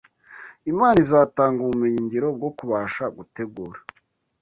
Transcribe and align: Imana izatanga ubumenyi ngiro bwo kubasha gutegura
Imana 0.71 0.97
izatanga 1.05 1.57
ubumenyi 1.61 1.99
ngiro 2.05 2.27
bwo 2.37 2.49
kubasha 2.57 3.03
gutegura 3.17 3.79